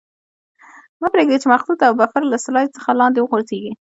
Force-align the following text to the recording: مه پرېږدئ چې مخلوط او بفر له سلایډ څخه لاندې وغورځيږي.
مه 1.01 1.07
پرېږدئ 1.13 1.37
چې 1.41 1.51
مخلوط 1.53 1.79
او 1.87 1.93
بفر 2.01 2.21
له 2.31 2.37
سلایډ 2.45 2.69
څخه 2.77 2.89
لاندې 2.99 3.19
وغورځيږي. 3.21 3.71